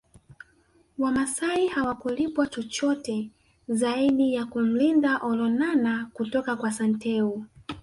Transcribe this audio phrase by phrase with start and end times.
[0.97, 3.29] Wamasai hawakulipwa chochote
[3.67, 7.45] zaidi ya kumlinda Olonana kutoka kwa Santeu